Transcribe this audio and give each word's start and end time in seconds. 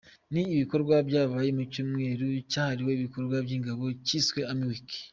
Ni 0.33 0.41
ibikorwa 0.53 0.95
byabaye 1.07 1.49
mu 1.57 1.63
cyumweru 1.73 2.25
cyahariwe 2.51 2.91
ibikorwa 2.95 3.35
by’ingabo 3.45 3.83
cyiswe 4.05 4.39
‘Army 4.51 4.65
Week. 4.69 4.89